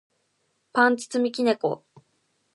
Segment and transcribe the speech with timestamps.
[0.73, 1.85] パンツ積み木猫